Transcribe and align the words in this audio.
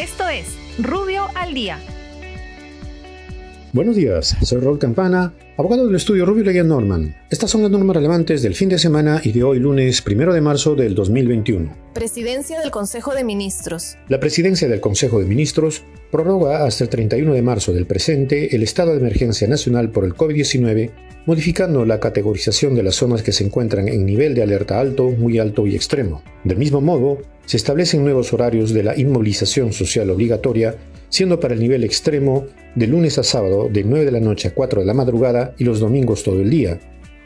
Esto 0.00 0.26
es 0.30 0.46
Rubio 0.78 1.26
al 1.34 1.52
Día. 1.52 1.78
Buenos 3.74 3.96
días, 3.96 4.34
soy 4.42 4.62
Rol 4.62 4.78
Campana, 4.78 5.34
abogado 5.58 5.86
del 5.86 5.94
estudio 5.94 6.24
Rubio 6.24 6.42
Leguía 6.42 6.64
Norman. 6.64 7.14
Estas 7.28 7.50
son 7.50 7.60
las 7.60 7.70
normas 7.70 7.96
relevantes 7.96 8.40
del 8.40 8.54
fin 8.54 8.70
de 8.70 8.78
semana 8.78 9.20
y 9.22 9.32
de 9.32 9.42
hoy 9.42 9.58
lunes 9.58 10.02
1 10.02 10.32
de 10.32 10.40
marzo 10.40 10.74
del 10.74 10.94
2021. 10.94 11.76
Presidencia 11.92 12.58
del 12.60 12.70
Consejo 12.70 13.14
de 13.14 13.24
Ministros. 13.24 13.98
La 14.08 14.18
presidencia 14.18 14.70
del 14.70 14.80
Consejo 14.80 15.18
de 15.18 15.26
Ministros 15.26 15.82
prorroga 16.10 16.64
hasta 16.64 16.84
el 16.84 16.88
31 16.88 17.34
de 17.34 17.42
marzo 17.42 17.74
del 17.74 17.84
presente 17.84 18.56
el 18.56 18.62
estado 18.62 18.92
de 18.92 19.00
emergencia 19.00 19.48
nacional 19.48 19.90
por 19.90 20.06
el 20.06 20.14
COVID-19 20.14 20.92
modificando 21.26 21.84
la 21.84 22.00
categorización 22.00 22.74
de 22.74 22.82
las 22.82 22.94
zonas 22.94 23.22
que 23.22 23.32
se 23.32 23.44
encuentran 23.44 23.88
en 23.88 24.06
nivel 24.06 24.34
de 24.34 24.42
alerta 24.42 24.80
alto, 24.80 25.10
muy 25.10 25.38
alto 25.38 25.66
y 25.66 25.76
extremo. 25.76 26.22
Del 26.44 26.56
mismo 26.56 26.80
modo, 26.80 27.18
se 27.50 27.56
establecen 27.56 28.04
nuevos 28.04 28.32
horarios 28.32 28.72
de 28.72 28.84
la 28.84 28.96
inmovilización 28.96 29.72
social 29.72 30.08
obligatoria, 30.10 30.76
siendo 31.08 31.40
para 31.40 31.52
el 31.52 31.58
nivel 31.58 31.82
extremo 31.82 32.46
de 32.76 32.86
lunes 32.86 33.18
a 33.18 33.24
sábado 33.24 33.68
de 33.68 33.82
9 33.82 34.04
de 34.04 34.12
la 34.12 34.20
noche 34.20 34.46
a 34.46 34.54
4 34.54 34.82
de 34.82 34.86
la 34.86 34.94
madrugada 34.94 35.52
y 35.58 35.64
los 35.64 35.80
domingos 35.80 36.22
todo 36.22 36.40
el 36.40 36.48
día. 36.48 36.78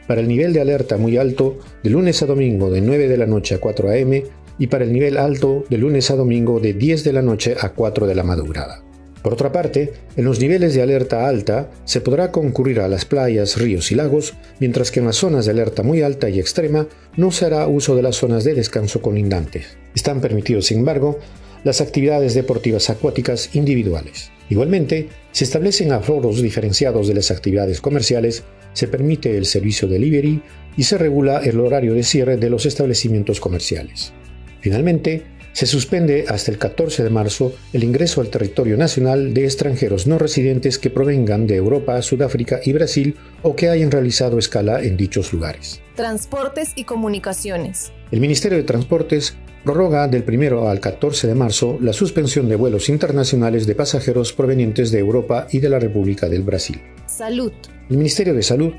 Para 0.07 0.21
el 0.21 0.27
nivel 0.27 0.51
de 0.51 0.61
alerta 0.61 0.97
muy 0.97 1.17
alto, 1.17 1.59
de 1.83 1.91
lunes 1.91 2.23
a 2.23 2.25
domingo 2.25 2.71
de 2.71 2.81
9 2.81 3.07
de 3.07 3.17
la 3.17 3.27
noche 3.27 3.53
a 3.53 3.59
4 3.59 3.87
a.m. 3.87 4.23
y 4.57 4.65
para 4.65 4.83
el 4.83 4.93
nivel 4.93 5.17
alto, 5.19 5.63
de 5.69 5.77
lunes 5.77 6.09
a 6.09 6.15
domingo 6.15 6.59
de 6.59 6.73
10 6.73 7.03
de 7.03 7.13
la 7.13 7.21
noche 7.21 7.55
a 7.61 7.73
4 7.73 8.07
de 8.07 8.15
la 8.15 8.23
madrugada. 8.23 8.84
Por 9.25 9.33
otra 9.33 9.51
parte, 9.51 9.91
en 10.17 10.23
los 10.23 10.39
niveles 10.39 10.75
de 10.75 10.83
alerta 10.83 11.27
alta 11.27 11.71
se 11.83 11.99
podrá 11.99 12.31
concurrir 12.31 12.79
a 12.79 12.87
las 12.87 13.05
playas, 13.05 13.59
ríos 13.59 13.91
y 13.91 13.95
lagos, 13.95 14.35
mientras 14.59 14.91
que 14.91 14.99
en 14.99 15.07
las 15.07 15.15
zonas 15.15 15.45
de 15.45 15.51
alerta 15.51 15.81
muy 15.81 16.03
alta 16.03 16.29
y 16.29 16.39
extrema 16.39 16.87
no 17.17 17.31
se 17.31 17.45
hará 17.45 17.67
uso 17.67 17.95
de 17.95 18.03
las 18.03 18.17
zonas 18.17 18.43
de 18.43 18.53
descanso 18.53 19.01
colindantes. 19.01 19.79
Están 19.95 20.21
permitidos, 20.21 20.67
sin 20.67 20.77
embargo, 20.77 21.17
las 21.63 21.81
actividades 21.81 22.35
deportivas 22.35 22.91
acuáticas 22.91 23.55
individuales. 23.55 24.29
Igualmente, 24.51 25.09
se 25.31 25.45
establecen 25.45 25.91
aforos 25.91 26.39
diferenciados 26.39 27.07
de 27.07 27.15
las 27.15 27.31
actividades 27.31 27.81
comerciales, 27.81 28.43
se 28.73 28.87
permite 28.87 29.35
el 29.35 29.47
servicio 29.47 29.87
delivery 29.87 30.43
y 30.77 30.83
se 30.83 30.99
regula 30.99 31.39
el 31.39 31.59
horario 31.59 31.95
de 31.95 32.03
cierre 32.03 32.37
de 32.37 32.51
los 32.51 32.67
establecimientos 32.67 33.39
comerciales. 33.39 34.13
Finalmente, 34.61 35.23
se 35.55 35.67
suspende 35.67 36.25
hasta 36.27 36.51
el 36.51 36.57
14 36.57 37.01
de 37.01 37.09
marzo 37.09 37.53
el 37.71 37.85
ingreso 37.85 38.19
al 38.19 38.27
territorio 38.27 38.75
nacional 38.75 39.33
de 39.33 39.45
extranjeros 39.45 40.05
no 40.05 40.17
residentes 40.17 40.77
que 40.77 40.89
provengan 40.89 41.47
de 41.47 41.55
Europa, 41.55 42.01
Sudáfrica 42.01 42.59
y 42.61 42.73
Brasil 42.73 43.15
o 43.41 43.55
que 43.55 43.69
hayan 43.69 43.89
realizado 43.89 44.37
escala 44.37 44.81
en 44.81 44.97
dichos 44.97 45.31
lugares. 45.31 45.81
Transportes 45.95 46.73
y 46.75 46.83
comunicaciones. 46.83 47.93
El 48.11 48.19
Ministerio 48.19 48.57
de 48.57 48.65
Transportes 48.65 49.37
prorroga 49.63 50.09
del 50.09 50.25
1 50.27 50.67
al 50.67 50.81
14 50.81 51.25
de 51.25 51.35
marzo 51.35 51.77
la 51.79 51.93
suspensión 51.93 52.49
de 52.49 52.57
vuelos 52.57 52.89
internacionales 52.89 53.65
de 53.65 53.75
pasajeros 53.75 54.33
provenientes 54.33 54.91
de 54.91 54.99
Europa 54.99 55.47
y 55.51 55.59
de 55.59 55.69
la 55.69 55.79
República 55.79 56.27
del 56.27 56.43
Brasil. 56.43 56.81
Salud. 57.05 57.53
El 57.89 57.95
Ministerio 57.97 58.33
de 58.33 58.43
Salud 58.43 58.73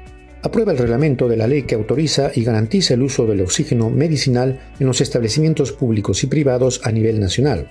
aprueba 0.46 0.72
el 0.72 0.78
reglamento 0.78 1.28
de 1.28 1.36
la 1.36 1.46
ley 1.46 1.62
que 1.62 1.74
autoriza 1.74 2.30
y 2.34 2.44
garantiza 2.44 2.94
el 2.94 3.02
uso 3.02 3.26
del 3.26 3.40
oxígeno 3.40 3.90
medicinal 3.90 4.60
en 4.78 4.86
los 4.86 5.00
establecimientos 5.00 5.72
públicos 5.72 6.22
y 6.22 6.28
privados 6.28 6.80
a 6.84 6.92
nivel 6.92 7.20
nacional, 7.20 7.70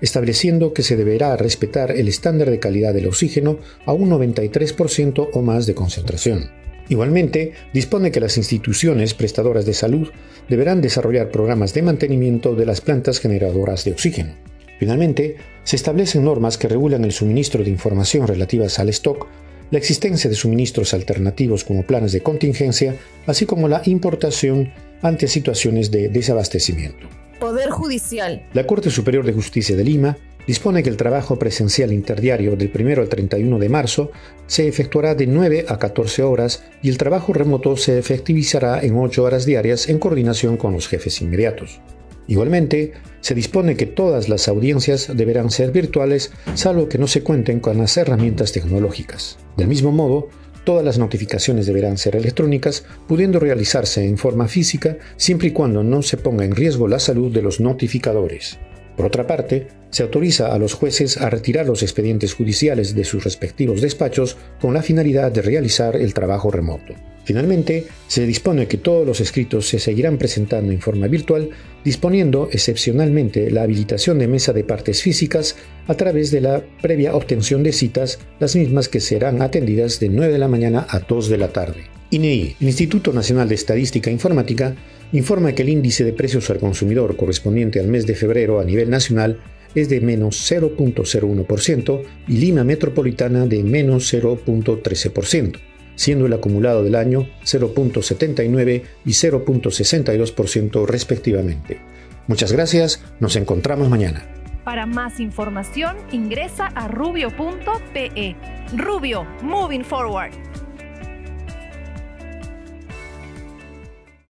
estableciendo 0.00 0.72
que 0.72 0.82
se 0.82 0.96
deberá 0.96 1.36
respetar 1.36 1.92
el 1.92 2.08
estándar 2.08 2.50
de 2.50 2.58
calidad 2.58 2.94
del 2.94 3.06
oxígeno 3.06 3.58
a 3.84 3.92
un 3.92 4.10
93% 4.10 5.28
o 5.32 5.42
más 5.42 5.66
de 5.66 5.74
concentración. 5.74 6.50
Igualmente, 6.88 7.52
dispone 7.72 8.12
que 8.12 8.20
las 8.20 8.36
instituciones 8.36 9.14
prestadoras 9.14 9.66
de 9.66 9.74
salud 9.74 10.08
deberán 10.48 10.80
desarrollar 10.80 11.30
programas 11.30 11.74
de 11.74 11.82
mantenimiento 11.82 12.54
de 12.54 12.66
las 12.66 12.80
plantas 12.80 13.18
generadoras 13.18 13.84
de 13.84 13.92
oxígeno. 13.92 14.34
Finalmente, 14.78 15.36
se 15.64 15.76
establecen 15.76 16.24
normas 16.24 16.58
que 16.58 16.68
regulan 16.68 17.04
el 17.04 17.12
suministro 17.12 17.64
de 17.64 17.70
información 17.70 18.26
relativas 18.26 18.78
al 18.78 18.88
stock 18.90 19.26
la 19.70 19.78
existencia 19.78 20.30
de 20.30 20.36
suministros 20.36 20.94
alternativos 20.94 21.64
como 21.64 21.84
planes 21.84 22.12
de 22.12 22.22
contingencia, 22.22 22.96
así 23.26 23.46
como 23.46 23.68
la 23.68 23.82
importación 23.86 24.72
ante 25.02 25.28
situaciones 25.28 25.90
de 25.90 26.08
desabastecimiento. 26.08 27.08
Poder 27.40 27.70
Judicial. 27.70 28.46
La 28.54 28.66
Corte 28.66 28.90
Superior 28.90 29.24
de 29.26 29.32
Justicia 29.32 29.76
de 29.76 29.84
Lima 29.84 30.16
dispone 30.46 30.82
que 30.82 30.88
el 30.88 30.96
trabajo 30.96 31.38
presencial 31.38 31.92
interdiario 31.92 32.56
del 32.56 32.70
1 32.72 33.00
al 33.00 33.08
31 33.08 33.58
de 33.58 33.68
marzo 33.68 34.10
se 34.46 34.68
efectuará 34.68 35.14
de 35.14 35.26
9 35.26 35.66
a 35.68 35.78
14 35.78 36.22
horas 36.22 36.64
y 36.82 36.88
el 36.88 36.98
trabajo 36.98 37.32
remoto 37.32 37.76
se 37.76 37.98
efectivizará 37.98 38.80
en 38.80 38.96
8 38.96 39.22
horas 39.22 39.44
diarias 39.44 39.88
en 39.88 39.98
coordinación 39.98 40.56
con 40.56 40.72
los 40.72 40.88
jefes 40.88 41.20
inmediatos. 41.20 41.80
Igualmente, 42.28 42.92
se 43.26 43.34
dispone 43.34 43.76
que 43.76 43.86
todas 43.86 44.28
las 44.28 44.46
audiencias 44.46 45.10
deberán 45.12 45.50
ser 45.50 45.72
virtuales, 45.72 46.30
salvo 46.54 46.88
que 46.88 46.96
no 46.96 47.08
se 47.08 47.24
cuenten 47.24 47.58
con 47.58 47.76
las 47.76 47.96
herramientas 47.96 48.52
tecnológicas. 48.52 49.36
Del 49.56 49.66
mismo 49.66 49.90
modo, 49.90 50.28
todas 50.62 50.84
las 50.84 50.96
notificaciones 50.96 51.66
deberán 51.66 51.98
ser 51.98 52.14
electrónicas, 52.14 52.84
pudiendo 53.08 53.40
realizarse 53.40 54.06
en 54.06 54.16
forma 54.16 54.46
física 54.46 54.98
siempre 55.16 55.48
y 55.48 55.50
cuando 55.50 55.82
no 55.82 56.02
se 56.02 56.18
ponga 56.18 56.44
en 56.44 56.54
riesgo 56.54 56.86
la 56.86 57.00
salud 57.00 57.32
de 57.32 57.42
los 57.42 57.58
notificadores. 57.58 58.60
Por 58.96 59.06
otra 59.06 59.26
parte, 59.26 59.66
se 59.90 60.04
autoriza 60.04 60.54
a 60.54 60.58
los 60.60 60.74
jueces 60.74 61.16
a 61.16 61.28
retirar 61.28 61.66
los 61.66 61.82
expedientes 61.82 62.32
judiciales 62.32 62.94
de 62.94 63.02
sus 63.02 63.24
respectivos 63.24 63.80
despachos 63.80 64.36
con 64.60 64.72
la 64.72 64.82
finalidad 64.82 65.32
de 65.32 65.42
realizar 65.42 65.96
el 65.96 66.14
trabajo 66.14 66.52
remoto. 66.52 66.94
Finalmente, 67.26 67.88
se 68.06 68.24
dispone 68.24 68.68
que 68.68 68.76
todos 68.76 69.04
los 69.04 69.20
escritos 69.20 69.66
se 69.66 69.80
seguirán 69.80 70.16
presentando 70.16 70.70
en 70.70 70.80
forma 70.80 71.08
virtual, 71.08 71.50
disponiendo 71.84 72.48
excepcionalmente 72.52 73.50
la 73.50 73.62
habilitación 73.62 74.20
de 74.20 74.28
mesa 74.28 74.52
de 74.52 74.62
partes 74.62 75.02
físicas 75.02 75.56
a 75.88 75.94
través 75.94 76.30
de 76.30 76.40
la 76.40 76.62
previa 76.80 77.16
obtención 77.16 77.64
de 77.64 77.72
citas, 77.72 78.20
las 78.38 78.54
mismas 78.54 78.88
que 78.88 79.00
serán 79.00 79.42
atendidas 79.42 79.98
de 79.98 80.08
9 80.08 80.34
de 80.34 80.38
la 80.38 80.46
mañana 80.46 80.86
a 80.88 81.00
2 81.00 81.28
de 81.28 81.36
la 81.36 81.48
tarde. 81.48 81.90
INEI, 82.10 82.54
el 82.60 82.66
Instituto 82.68 83.12
Nacional 83.12 83.48
de 83.48 83.56
Estadística 83.56 84.08
e 84.08 84.12
Informática, 84.12 84.76
informa 85.10 85.52
que 85.52 85.62
el 85.62 85.70
índice 85.70 86.04
de 86.04 86.12
precios 86.12 86.48
al 86.50 86.60
consumidor 86.60 87.16
correspondiente 87.16 87.80
al 87.80 87.88
mes 87.88 88.06
de 88.06 88.14
febrero 88.14 88.60
a 88.60 88.64
nivel 88.64 88.88
nacional 88.88 89.40
es 89.74 89.88
de 89.88 90.00
menos 90.00 90.48
0.01% 90.48 92.02
y 92.28 92.36
Lima 92.36 92.62
Metropolitana 92.62 93.46
de 93.46 93.64
menos 93.64 94.14
0.13%, 94.14 95.56
siendo 95.96 96.26
el 96.26 96.32
acumulado 96.32 96.84
del 96.84 96.94
año 96.94 97.26
0.79 97.42 98.82
y 99.04 99.10
0.62% 99.10 100.86
respectivamente. 100.86 101.80
Muchas 102.28 102.52
gracias, 102.52 103.04
nos 103.20 103.36
encontramos 103.36 103.88
mañana. 103.88 104.24
Para 104.64 104.86
más 104.86 105.20
información 105.20 105.96
ingresa 106.10 106.66
a 106.66 106.88
rubio.pe. 106.88 108.36
Rubio, 108.74 109.24
moving 109.42 109.84
forward. 109.84 110.32